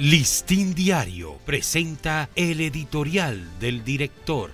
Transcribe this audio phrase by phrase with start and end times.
[0.00, 4.50] Listín Diario presenta el editorial del director.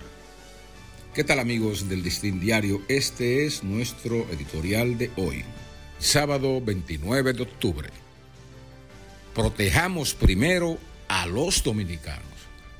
[1.13, 2.81] ¿Qué tal amigos del Listín Diario?
[2.89, 5.45] Este es nuestro editorial de hoy,
[5.99, 7.89] sábado 29 de octubre.
[9.33, 12.25] Protejamos primero a los dominicanos.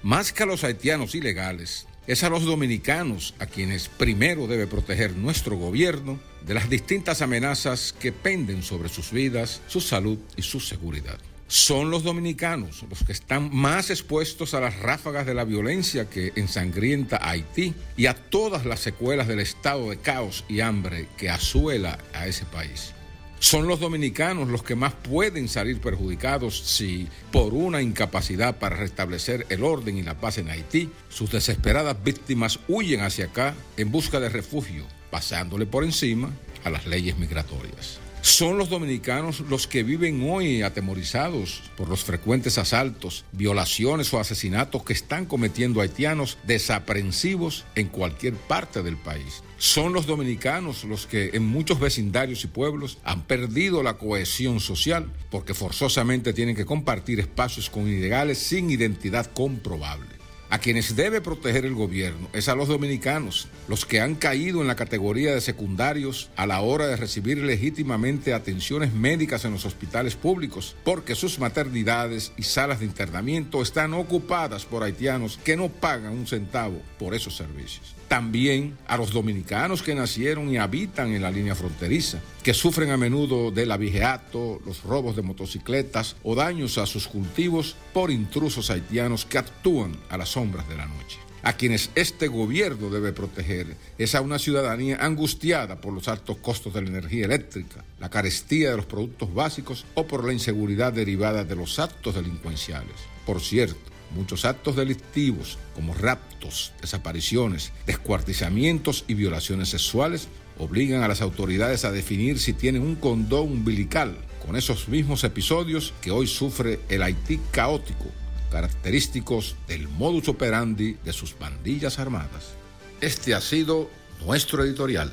[0.04, 5.16] Más que a los haitianos ilegales, es a los dominicanos a quienes primero debe proteger
[5.16, 10.60] nuestro gobierno de las distintas amenazas que penden sobre sus vidas, su salud y su
[10.60, 11.18] seguridad
[11.48, 16.34] son los dominicanos los que están más expuestos a las ráfagas de la violencia que
[16.36, 21.98] ensangrienta Haití y a todas las secuelas del estado de caos y hambre que asuela
[22.14, 22.94] a ese país.
[23.40, 29.46] Son los dominicanos los que más pueden salir perjudicados si, por una incapacidad para restablecer
[29.50, 34.20] el orden y la paz en Haití, sus desesperadas víctimas huyen hacia acá en busca
[34.20, 36.32] de refugio, pasándole por encima
[36.64, 38.00] a las leyes migratorias.
[38.38, 44.84] Son los dominicanos los que viven hoy atemorizados por los frecuentes asaltos, violaciones o asesinatos
[44.84, 49.42] que están cometiendo haitianos desaprensivos en cualquier parte del país.
[49.58, 55.12] Son los dominicanos los que en muchos vecindarios y pueblos han perdido la cohesión social
[55.32, 60.17] porque forzosamente tienen que compartir espacios con ilegales sin identidad comprobable.
[60.50, 64.68] A quienes debe proteger el gobierno es a los dominicanos, los que han caído en
[64.68, 70.16] la categoría de secundarios a la hora de recibir legítimamente atenciones médicas en los hospitales
[70.16, 76.14] públicos, porque sus maternidades y salas de internamiento están ocupadas por haitianos que no pagan
[76.14, 77.98] un centavo por esos servicios.
[78.08, 82.98] También a los dominicanos que nacieron y habitan en la línea fronteriza, que sufren a
[82.98, 89.26] menudo del abigeato, los robos de motocicletas o daños a sus cultivos por intrusos haitianos
[89.26, 91.18] que actúan a las sombras de la noche.
[91.42, 96.76] A quienes este gobierno debe proteger es a una ciudadanía angustiada por los altos costos
[96.76, 101.44] de la energía eléctrica, la carestía de los productos básicos o por la inseguridad derivada
[101.44, 102.96] de los actos delincuenciales.
[103.26, 103.80] Por cierto,
[104.16, 111.92] Muchos actos delictivos como raptos, desapariciones, descuartizamientos y violaciones sexuales obligan a las autoridades a
[111.92, 114.16] definir si tienen un condón umbilical
[114.46, 118.06] con esos mismos episodios que hoy sufre el Haití caótico,
[118.52, 122.54] característicos del modus operandi de sus pandillas armadas.
[123.02, 123.90] Este ha sido
[124.26, 125.12] nuestro editorial.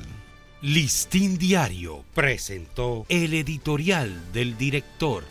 [0.61, 5.23] Listín Diario presentó el editorial del director.